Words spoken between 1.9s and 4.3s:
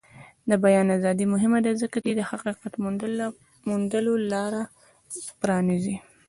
چې د حقیقت موندلو